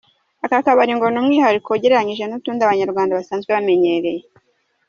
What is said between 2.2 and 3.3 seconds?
n’utundi Abanyarwanda